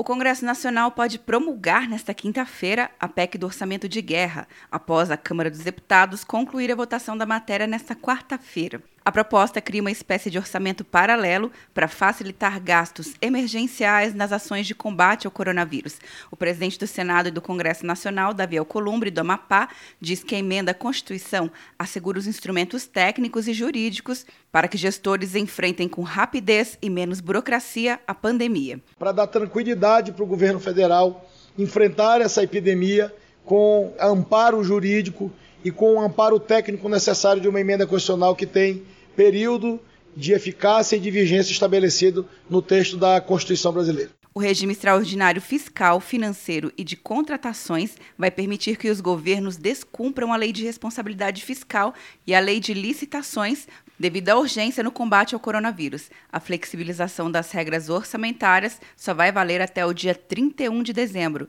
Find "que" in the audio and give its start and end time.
20.22-20.34, 24.68-24.76, 38.34-38.46, 48.76-48.88